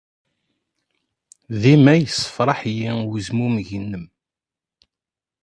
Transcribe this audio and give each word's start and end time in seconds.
Dima 1.61 1.93
yessefṛaḥ-iyi 1.97 2.91
wezmumeg-nnem. 3.11 4.05